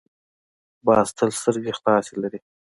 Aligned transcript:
باز 0.85 1.07
تل 1.17 1.29
سترګې 1.39 1.71
خلاصې 1.79 2.15
لري 2.21 2.39